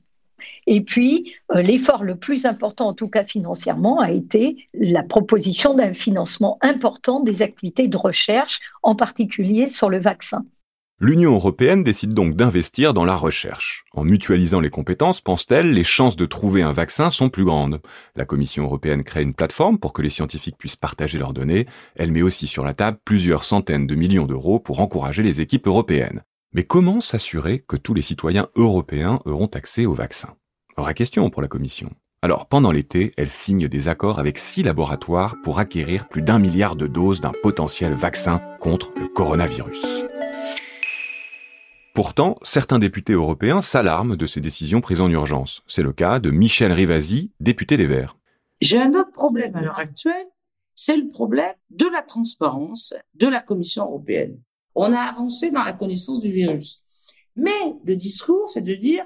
Et 0.66 0.82
puis, 0.82 1.34
l'effort 1.54 2.04
le 2.04 2.16
plus 2.16 2.46
important, 2.46 2.88
en 2.88 2.94
tout 2.94 3.08
cas 3.08 3.24
financièrement, 3.24 4.00
a 4.00 4.10
été 4.10 4.68
la 4.74 5.02
proposition 5.02 5.74
d'un 5.74 5.94
financement 5.94 6.58
important 6.60 7.20
des 7.20 7.42
activités 7.42 7.88
de 7.88 7.96
recherche, 7.96 8.60
en 8.82 8.94
particulier 8.94 9.68
sur 9.68 9.90
le 9.90 9.98
vaccin. 9.98 10.44
L'Union 11.02 11.32
européenne 11.32 11.82
décide 11.82 12.12
donc 12.12 12.36
d'investir 12.36 12.92
dans 12.92 13.06
la 13.06 13.14
recherche. 13.14 13.86
En 13.94 14.04
mutualisant 14.04 14.60
les 14.60 14.68
compétences, 14.68 15.22
pense-t-elle, 15.22 15.72
les 15.72 15.82
chances 15.82 16.14
de 16.14 16.26
trouver 16.26 16.60
un 16.60 16.74
vaccin 16.74 17.08
sont 17.08 17.30
plus 17.30 17.46
grandes. 17.46 17.80
La 18.16 18.26
Commission 18.26 18.64
européenne 18.64 19.02
crée 19.02 19.22
une 19.22 19.32
plateforme 19.32 19.78
pour 19.78 19.94
que 19.94 20.02
les 20.02 20.10
scientifiques 20.10 20.58
puissent 20.58 20.76
partager 20.76 21.16
leurs 21.16 21.32
données. 21.32 21.66
Elle 21.96 22.12
met 22.12 22.20
aussi 22.20 22.46
sur 22.46 22.64
la 22.64 22.74
table 22.74 22.98
plusieurs 23.02 23.44
centaines 23.44 23.86
de 23.86 23.94
millions 23.94 24.26
d'euros 24.26 24.60
pour 24.60 24.80
encourager 24.80 25.22
les 25.22 25.40
équipes 25.40 25.68
européennes. 25.68 26.22
Mais 26.52 26.64
comment 26.64 27.00
s'assurer 27.00 27.60
que 27.60 27.76
tous 27.76 27.94
les 27.94 28.02
citoyens 28.02 28.48
européens 28.56 29.20
auront 29.24 29.46
accès 29.46 29.86
au 29.86 29.94
vaccin? 29.94 30.34
Vraie 30.76 30.94
question 30.94 31.30
pour 31.30 31.42
la 31.42 31.48
Commission. 31.48 31.90
Alors, 32.22 32.48
pendant 32.48 32.72
l'été, 32.72 33.12
elle 33.16 33.30
signe 33.30 33.68
des 33.68 33.86
accords 33.86 34.18
avec 34.18 34.36
six 34.36 34.64
laboratoires 34.64 35.36
pour 35.44 35.60
acquérir 35.60 36.08
plus 36.08 36.22
d'un 36.22 36.40
milliard 36.40 36.74
de 36.74 36.88
doses 36.88 37.20
d'un 37.20 37.32
potentiel 37.44 37.94
vaccin 37.94 38.40
contre 38.58 38.90
le 38.98 39.06
coronavirus. 39.06 39.80
Pourtant, 41.94 42.36
certains 42.42 42.80
députés 42.80 43.12
européens 43.12 43.62
s'alarment 43.62 44.16
de 44.16 44.26
ces 44.26 44.40
décisions 44.40 44.80
prises 44.80 45.00
en 45.00 45.08
urgence. 45.08 45.62
C'est 45.68 45.84
le 45.84 45.92
cas 45.92 46.18
de 46.18 46.32
Michel 46.32 46.72
Rivasi, 46.72 47.30
député 47.38 47.76
des 47.76 47.86
Verts. 47.86 48.16
J'ai 48.60 48.80
un 48.82 48.92
autre 48.94 49.12
problème 49.12 49.54
à 49.54 49.60
l'heure 49.60 49.78
actuelle, 49.78 50.26
c'est 50.74 50.96
le 50.96 51.10
problème 51.10 51.54
de 51.70 51.86
la 51.86 52.02
transparence 52.02 52.94
de 53.14 53.28
la 53.28 53.40
Commission 53.40 53.84
européenne. 53.84 54.40
On 54.74 54.92
a 54.92 55.00
avancé 55.00 55.50
dans 55.50 55.64
la 55.64 55.72
connaissance 55.72 56.20
du 56.20 56.32
virus. 56.32 56.82
Mais 57.36 57.76
le 57.84 57.96
discours, 57.96 58.48
c'est 58.48 58.62
de 58.62 58.74
dire 58.74 59.04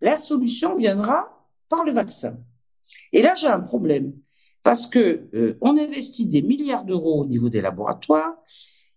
la 0.00 0.16
solution 0.16 0.76
viendra 0.76 1.48
par 1.68 1.84
le 1.84 1.92
vaccin. 1.92 2.38
Et 3.12 3.22
là, 3.22 3.34
j'ai 3.34 3.46
un 3.46 3.60
problème 3.60 4.12
parce 4.62 4.86
que 4.86 5.28
euh, 5.34 5.58
on 5.60 5.78
investit 5.78 6.26
des 6.26 6.42
milliards 6.42 6.84
d'euros 6.84 7.22
au 7.22 7.26
niveau 7.26 7.48
des 7.48 7.60
laboratoires. 7.60 8.34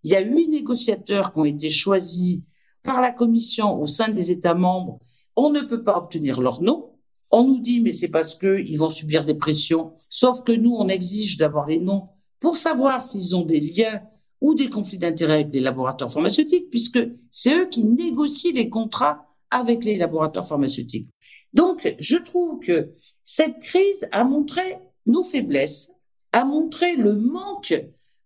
Il 0.04 0.12
y 0.12 0.16
a 0.16 0.22
huit 0.22 0.48
négociateurs 0.48 1.34
qui 1.34 1.40
ont 1.40 1.46
été 1.46 1.70
choisis 1.70 2.40
par 2.84 3.02
la 3.02 3.12
Commission 3.12 3.80
au 3.80 3.86
sein 3.86 4.10
des 4.10 4.32
États 4.32 4.54
membres, 4.54 5.00
on 5.36 5.52
ne 5.52 5.60
peut 5.60 5.84
pas 5.84 5.98
obtenir 5.98 6.42
leur 6.42 6.62
nom. 6.62 6.94
On 7.30 7.44
nous 7.44 7.60
dit, 7.60 7.82
mais 7.82 7.92
c'est 7.92 8.10
parce 8.10 8.34
qu'ils 8.34 8.80
vont 8.80 8.90
subir 8.90 9.26
des 9.26 9.36
pressions. 9.36 9.94
Sauf 10.10 10.44
que 10.44 10.54
nous, 10.54 10.74
on 10.74 10.88
exige 10.88 11.38
d'avoir 11.38 11.68
les 11.68 11.80
noms 11.80 12.08
pour 12.40 12.56
savoir 12.56 13.04
s'ils 13.04 13.36
ont 13.36 13.46
des 13.46 13.60
liens 13.60 14.02
ou 14.42 14.54
des 14.54 14.70
conflits 14.70 14.98
d'intérêts 14.98 15.34
avec 15.36 15.54
les 15.54 15.60
laboratoires 15.60 16.12
pharmaceutiques, 16.12 16.70
puisque 16.70 17.00
c'est 17.30 17.56
eux 17.56 17.68
qui 17.68 17.84
négocient 17.84 18.54
les 18.54 18.70
contrats 18.70 19.26
avec 19.50 19.84
les 19.84 19.98
laboratoires 19.98 20.48
pharmaceutiques. 20.48 21.08
Donc, 21.54 21.96
je 22.00 22.18
trouve 22.18 22.60
que 22.60 22.92
cette 23.24 23.60
crise 23.60 24.08
a 24.12 24.24
montré 24.24 24.62
nos 25.06 25.24
faiblesses, 25.24 26.02
a 26.34 26.46
montré 26.46 26.96
le 26.96 27.16
manque 27.16 27.74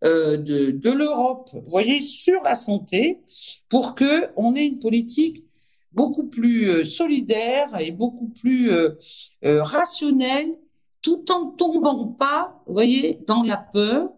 euh, 0.03 0.37
de, 0.37 0.89
l'Europe, 0.89 1.49
vous 1.53 1.69
voyez, 1.69 2.01
sur 2.01 2.41
la 2.43 2.55
santé, 2.55 3.21
pour 3.69 3.93
que 3.93 4.31
on 4.35 4.55
ait 4.55 4.65
une 4.65 4.79
politique 4.79 5.45
beaucoup 5.91 6.27
plus 6.27 6.69
euh, 6.69 6.83
solidaire 6.83 7.79
et 7.79 7.91
beaucoup 7.91 8.29
plus 8.29 8.71
euh, 8.71 8.95
rationnelle, 9.43 10.57
tout 11.01 11.31
en 11.31 11.47
tombant 11.47 12.07
pas, 12.07 12.61
vous 12.65 12.73
voyez, 12.73 13.19
dans 13.27 13.43
la 13.43 13.57
peur, 13.57 14.09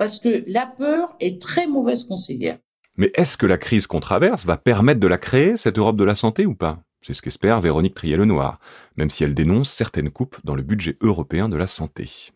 parce 0.00 0.18
que 0.18 0.42
la 0.46 0.64
peur 0.64 1.14
est 1.20 1.42
très 1.42 1.66
mauvaise 1.66 2.04
conseillère. 2.04 2.56
Mais 2.96 3.12
est-ce 3.16 3.36
que 3.36 3.44
la 3.44 3.58
crise 3.58 3.86
qu'on 3.86 4.00
traverse 4.00 4.46
va 4.46 4.56
permettre 4.56 4.98
de 4.98 5.06
la 5.06 5.18
créer, 5.18 5.58
cette 5.58 5.76
Europe 5.76 5.98
de 5.98 6.04
la 6.04 6.14
santé 6.14 6.46
ou 6.46 6.54
pas? 6.54 6.78
C'est 7.02 7.12
ce 7.12 7.20
qu'espère 7.20 7.60
Véronique 7.60 7.96
Trier-Lenoir, 7.96 8.60
même 8.96 9.10
si 9.10 9.24
elle 9.24 9.34
dénonce 9.34 9.68
certaines 9.68 10.10
coupes 10.10 10.38
dans 10.42 10.54
le 10.54 10.62
budget 10.62 10.96
européen 11.02 11.50
de 11.50 11.56
la 11.56 11.66
santé 11.66 12.32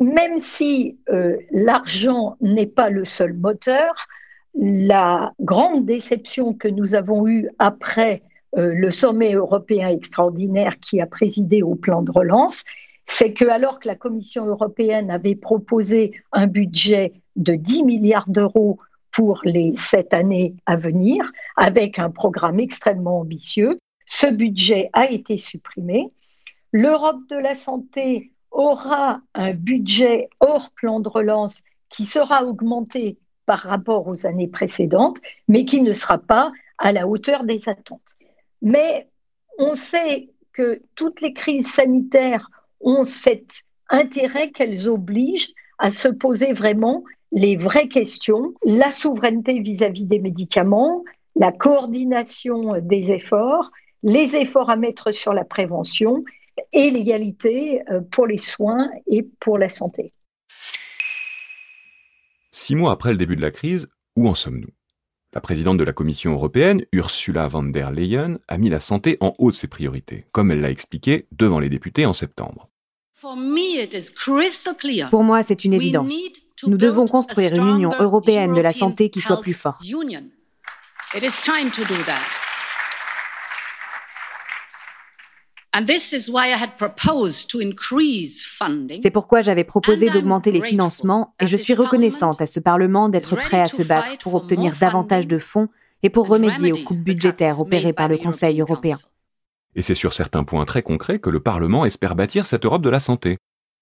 même 0.00 0.38
si 0.38 0.96
euh, 1.10 1.36
l'argent 1.50 2.36
n'est 2.40 2.68
pas 2.68 2.88
le 2.88 3.04
seul 3.04 3.32
moteur, 3.32 4.06
la 4.54 5.32
grande 5.40 5.86
déception 5.86 6.54
que 6.54 6.68
nous 6.68 6.94
avons 6.94 7.26
eue 7.26 7.48
après 7.58 8.22
euh, 8.56 8.72
le 8.72 8.92
sommet 8.92 9.32
européen 9.32 9.88
extraordinaire 9.88 10.78
qui 10.78 11.00
a 11.00 11.06
présidé 11.06 11.64
au 11.64 11.74
plan 11.74 12.02
de 12.02 12.12
relance, 12.12 12.64
c'est 13.08 13.32
que 13.32 13.46
alors 13.46 13.80
que 13.80 13.88
la 13.88 13.96
Commission 13.96 14.46
européenne 14.46 15.10
avait 15.10 15.34
proposé 15.34 16.12
un 16.30 16.46
budget 16.46 17.14
de 17.36 17.54
10 17.54 17.82
milliards 17.84 18.28
d'euros 18.28 18.78
pour 19.10 19.40
les 19.44 19.74
sept 19.74 20.12
années 20.12 20.54
à 20.66 20.76
venir, 20.76 21.32
avec 21.56 21.98
un 21.98 22.10
programme 22.10 22.60
extrêmement 22.60 23.20
ambitieux, 23.20 23.78
ce 24.06 24.26
budget 24.26 24.90
a 24.92 25.10
été 25.10 25.36
supprimé. 25.36 26.12
L'Europe 26.72 27.26
de 27.30 27.36
la 27.36 27.54
santé 27.54 28.30
aura 28.50 29.20
un 29.34 29.52
budget 29.52 30.28
hors 30.40 30.70
plan 30.70 31.00
de 31.00 31.08
relance 31.08 31.62
qui 31.88 32.04
sera 32.04 32.44
augmenté 32.44 33.18
par 33.46 33.60
rapport 33.60 34.06
aux 34.06 34.26
années 34.26 34.48
précédentes, 34.48 35.18
mais 35.48 35.64
qui 35.64 35.80
ne 35.80 35.94
sera 35.94 36.18
pas 36.18 36.52
à 36.76 36.92
la 36.92 37.08
hauteur 37.08 37.44
des 37.44 37.68
attentes. 37.68 38.16
Mais 38.60 39.08
on 39.58 39.74
sait 39.74 40.28
que 40.52 40.82
toutes 40.94 41.22
les 41.22 41.32
crises 41.32 41.66
sanitaires 41.66 42.50
ont 42.80 43.04
cet 43.04 43.62
intérêt 43.90 44.50
qu'elles 44.50 44.88
obligent 44.88 45.52
à 45.78 45.90
se 45.90 46.08
poser 46.08 46.52
vraiment 46.52 47.04
les 47.32 47.56
vraies 47.56 47.88
questions, 47.88 48.54
la 48.64 48.90
souveraineté 48.90 49.60
vis-à-vis 49.60 50.04
-vis 50.04 50.08
des 50.08 50.18
médicaments, 50.18 51.04
la 51.36 51.52
coordination 51.52 52.80
des 52.80 53.10
efforts, 53.10 53.70
les 54.02 54.34
efforts 54.36 54.70
à 54.70 54.76
mettre 54.76 55.12
sur 55.12 55.32
la 55.32 55.44
prévention 55.44 56.24
et 56.72 56.90
l'égalité 56.90 57.82
euh, 57.90 58.00
pour 58.00 58.26
les 58.26 58.38
soins 58.38 58.90
et 59.06 59.22
pour 59.40 59.58
la 59.58 59.68
santé. 59.68 60.12
Six 62.50 62.74
mois 62.74 62.92
après 62.92 63.12
le 63.12 63.18
début 63.18 63.36
de 63.36 63.40
la 63.40 63.50
crise, 63.50 63.88
où 64.16 64.28
en 64.28 64.34
sommes-nous? 64.34 64.72
La 65.38 65.40
présidente 65.40 65.78
de 65.78 65.84
la 65.84 65.92
Commission 65.92 66.32
européenne, 66.32 66.84
Ursula 66.90 67.46
von 67.46 67.62
der 67.62 67.92
Leyen, 67.92 68.40
a 68.48 68.58
mis 68.58 68.70
la 68.70 68.80
santé 68.80 69.16
en 69.20 69.34
haut 69.38 69.52
de 69.52 69.56
ses 69.56 69.68
priorités, 69.68 70.26
comme 70.32 70.50
elle 70.50 70.60
l'a 70.60 70.72
expliqué 70.72 71.28
devant 71.30 71.60
les 71.60 71.68
députés 71.68 72.06
en 72.06 72.12
septembre. 72.12 72.68
Pour 75.10 75.22
moi, 75.22 75.44
c'est 75.44 75.64
une 75.64 75.74
évidence. 75.74 76.12
Nous 76.66 76.76
devons 76.76 77.06
construire 77.06 77.54
une 77.54 77.68
Union 77.68 77.92
européenne 78.00 78.52
de 78.52 78.60
la 78.60 78.72
santé 78.72 79.10
qui 79.10 79.20
soit 79.20 79.40
plus 79.40 79.54
forte. 79.54 79.80
C'est 89.02 89.10
pourquoi 89.10 89.42
j'avais 89.42 89.64
proposé 89.64 90.08
d'augmenter 90.08 90.50
les 90.50 90.62
financements 90.62 91.34
et 91.40 91.46
je 91.46 91.56
suis 91.56 91.74
reconnaissante 91.74 92.40
à 92.40 92.46
ce 92.46 92.58
Parlement 92.58 93.08
d'être 93.08 93.36
prêt 93.36 93.60
à 93.60 93.66
se 93.66 93.82
battre 93.82 94.16
pour 94.18 94.34
obtenir 94.34 94.74
davantage 94.80 95.26
de 95.26 95.38
fonds 95.38 95.68
et 96.02 96.10
pour 96.10 96.28
remédier 96.28 96.72
aux 96.72 96.84
coupes 96.84 96.98
budgétaires 96.98 97.60
opérées 97.60 97.92
par 97.92 98.08
le 98.08 98.16
Conseil 98.16 98.60
européen. 98.60 98.96
Et 99.74 99.82
c'est 99.82 99.94
sur 99.94 100.14
certains 100.14 100.44
points 100.44 100.64
très 100.64 100.82
concrets 100.82 101.18
que 101.18 101.30
le 101.30 101.40
Parlement 101.40 101.84
espère 101.84 102.14
bâtir 102.14 102.46
cette 102.46 102.64
Europe 102.64 102.82
de 102.82 102.90
la 102.90 103.00
santé. 103.00 103.36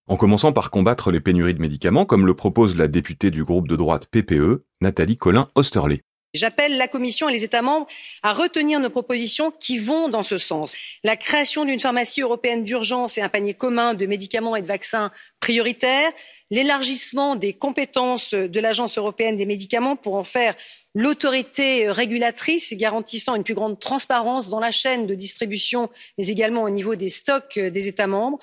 En 0.09 0.17
commençant 0.17 0.53
par 0.53 0.71
combattre 0.71 1.11
les 1.11 1.21
pénuries 1.21 1.55
de 1.55 1.61
médicaments, 1.61 2.05
comme 2.05 2.27
le 2.27 2.35
propose 2.35 2.77
la 2.77 2.89
députée 2.89 3.31
du 3.31 3.45
groupe 3.45 3.69
de 3.69 3.77
droite 3.77 4.07
PPE, 4.07 4.65
Nathalie 4.81 5.17
Collin-Osterley. 5.17 6.03
J'appelle 6.37 6.77
la 6.77 6.89
Commission 6.89 7.29
et 7.29 7.33
les 7.33 7.45
États 7.45 7.63
membres 7.63 7.87
à 8.23 8.33
retenir 8.33 8.79
nos 8.81 8.91
propositions 8.91 9.51
qui 9.51 9.79
vont 9.79 10.09
dans 10.09 10.23
ce 10.23 10.39
sens. 10.39 10.75
La 11.03 11.17
création 11.17 11.65
d'une 11.65 11.81
pharmacie 11.81 12.23
européenne 12.23 12.65
d'urgence 12.65 13.19
et 13.19 13.23
un 13.23 13.29
panier 13.29 13.55
commun 13.55 13.95
de 13.95 14.07
médicaments 14.07 14.57
et 14.57 14.63
de 14.63 14.67
vaccins 14.67 15.11
prioritaires, 15.41 16.13
l'élargissement 16.51 17.37
des 17.37 17.53
compétences 17.53 18.35
de 18.35 18.61
l'Agence 18.61 18.99
européenne 18.99 19.37
des 19.37 19.47
médicaments 19.47 19.97
pour 19.97 20.15
en 20.15 20.25
faire 20.25 20.55
l'autorité 20.95 21.91
régulatrice 21.91 22.73
garantissant 22.75 23.35
une 23.35 23.45
plus 23.45 23.55
grande 23.55 23.79
transparence 23.79 24.49
dans 24.49 24.61
la 24.61 24.71
chaîne 24.71 25.07
de 25.07 25.15
distribution 25.15 25.91
mais 26.17 26.29
également 26.29 26.63
au 26.63 26.71
niveau 26.71 26.95
des 26.95 27.11
stocks 27.11 27.59
des 27.59 27.89
États 27.89 28.07
membres 28.07 28.39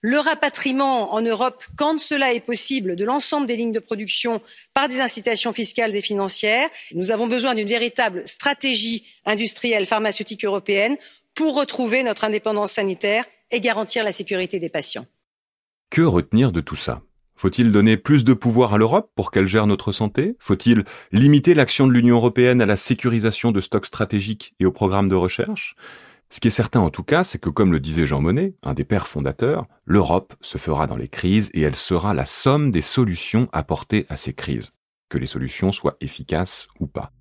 le 0.00 0.18
rapatriement 0.18 1.12
en 1.14 1.20
europe 1.20 1.64
quand 1.76 1.98
cela 1.98 2.32
est 2.32 2.40
possible 2.40 2.96
de 2.96 3.04
l'ensemble 3.04 3.46
des 3.46 3.56
lignes 3.56 3.72
de 3.72 3.80
production 3.80 4.40
par 4.74 4.88
des 4.88 5.00
incitations 5.00 5.52
fiscales 5.52 5.96
et 5.96 6.02
financières. 6.02 6.68
nous 6.94 7.10
avons 7.10 7.26
besoin 7.26 7.54
d'une 7.54 7.68
véritable 7.68 8.22
stratégie 8.26 9.06
industrielle 9.24 9.86
pharmaceutique 9.86 10.44
européenne 10.44 10.96
pour 11.34 11.56
retrouver 11.56 12.02
notre 12.02 12.24
indépendance 12.24 12.72
sanitaire 12.72 13.24
et 13.50 13.60
garantir 13.60 14.04
la 14.04 14.12
sécurité 14.12 14.58
des 14.58 14.68
patients. 14.68 15.06
que 15.90 16.02
retenir 16.02 16.52
de 16.52 16.60
tout 16.60 16.76
ça? 16.76 17.02
Faut-il 17.34 17.70
donner 17.70 17.96
plus 17.96 18.24
de 18.24 18.34
pouvoir 18.34 18.74
à 18.74 18.78
l'Europe 18.78 19.12
pour 19.14 19.30
qu'elle 19.30 19.46
gère 19.46 19.68
notre 19.68 19.92
santé? 19.92 20.34
Faut-il 20.40 20.84
limiter 21.12 21.54
l'action 21.54 21.86
de 21.86 21.92
l'Union 21.92 22.16
européenne 22.16 22.60
à 22.60 22.66
la 22.66 22.74
sécurisation 22.74 23.52
de 23.52 23.60
stocks 23.60 23.86
stratégiques 23.86 24.54
et 24.58 24.66
aux 24.66 24.72
programmes 24.72 25.08
de 25.08 25.14
recherche? 25.14 25.76
Ce 26.30 26.40
qui 26.40 26.48
est 26.48 26.52
certain 26.52 26.80
en 26.80 26.90
tout 26.90 27.04
cas, 27.04 27.24
c'est 27.24 27.38
que 27.38 27.48
comme 27.48 27.72
le 27.72 27.80
disait 27.80 28.04
Jean 28.06 28.20
Monnet, 28.20 28.54
un 28.62 28.74
des 28.74 28.84
pères 28.84 29.08
fondateurs, 29.08 29.66
l'Europe 29.86 30.34
se 30.42 30.58
fera 30.58 30.86
dans 30.86 30.96
les 30.96 31.08
crises 31.08 31.50
et 31.54 31.62
elle 31.62 31.74
sera 31.76 32.12
la 32.12 32.26
somme 32.26 32.70
des 32.70 32.82
solutions 32.82 33.48
apportées 33.52 34.06
à 34.08 34.16
ces 34.16 34.34
crises. 34.34 34.72
que 35.08 35.16
les 35.16 35.26
solutions 35.26 35.72
soient 35.72 35.96
efficaces 36.02 36.68
ou 36.80 36.86
pas. 36.86 37.12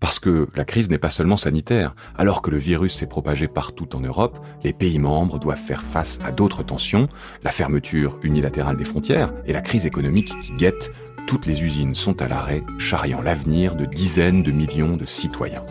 Parce 0.00 0.18
que 0.18 0.48
la 0.54 0.64
crise 0.64 0.90
n'est 0.90 0.98
pas 0.98 1.10
seulement 1.10 1.36
sanitaire. 1.36 1.94
Alors 2.16 2.42
que 2.42 2.50
le 2.50 2.58
virus 2.58 2.96
s'est 2.96 3.06
propagé 3.06 3.48
partout 3.48 3.94
en 3.94 4.00
Europe, 4.00 4.44
les 4.62 4.72
pays 4.72 4.98
membres 4.98 5.38
doivent 5.38 5.56
faire 5.56 5.82
face 5.82 6.18
à 6.24 6.32
d'autres 6.32 6.64
tensions, 6.64 7.08
la 7.44 7.52
fermeture 7.52 8.18
unilatérale 8.22 8.76
des 8.76 8.84
frontières 8.84 9.32
et 9.46 9.52
la 9.52 9.62
crise 9.62 9.86
économique 9.86 10.32
qui 10.40 10.52
guette. 10.54 10.92
Toutes 11.26 11.46
les 11.46 11.62
usines 11.62 11.94
sont 11.94 12.20
à 12.20 12.28
l'arrêt, 12.28 12.62
charriant 12.78 13.22
l'avenir 13.22 13.74
de 13.74 13.84
dizaines 13.84 14.42
de 14.42 14.50
millions 14.50 14.96
de 14.96 15.04
citoyens. 15.04 15.64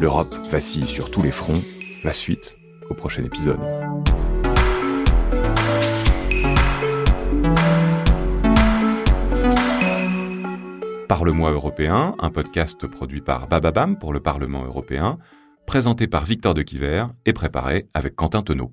L'Europe 0.00 0.34
vacille 0.50 0.88
sur 0.88 1.10
tous 1.10 1.22
les 1.22 1.32
fronts. 1.32 1.60
La 2.02 2.14
suite 2.14 2.56
au 2.88 2.94
prochain 2.94 3.22
épisode. 3.24 3.60
Parle-moi 11.08 11.50
européen, 11.50 12.14
un 12.18 12.30
podcast 12.30 12.86
produit 12.86 13.20
par 13.20 13.48
Bababam 13.48 13.98
pour 13.98 14.14
le 14.14 14.20
Parlement 14.20 14.64
européen, 14.64 15.18
présenté 15.66 16.06
par 16.06 16.24
Victor 16.24 16.54
de 16.54 16.62
Quiver 16.62 17.04
et 17.26 17.34
préparé 17.34 17.90
avec 17.92 18.16
Quentin 18.16 18.42
Tenot. 18.42 18.70